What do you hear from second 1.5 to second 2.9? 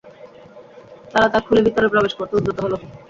ভিতরে প্রবেশ করতে উদ্যত হলো।